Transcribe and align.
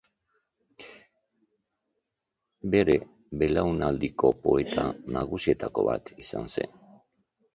Bere 2.75 2.95
belaunaldiko 3.43 4.31
poeta 4.47 4.85
nagusietako 5.17 5.87
bat 5.91 6.13
izan 6.25 6.53
zen. 6.57 6.75